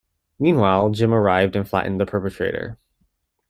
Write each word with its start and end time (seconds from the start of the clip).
Meanwhile, 0.39 0.89
Jim 0.93 1.13
arrived 1.13 1.55
and 1.55 1.69
flattened 1.69 1.99
the 2.01 2.07
perpetrator. 2.07 2.79